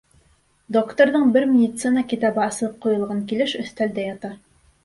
Докторҙың 0.77 1.27
бер 1.35 1.45
медицина 1.51 2.05
китабы 2.13 2.43
асып 2.47 2.75
ҡуйылған 2.87 3.23
килеш 3.33 3.55
өҫтәлдә 3.63 4.09
ята. 4.11 4.35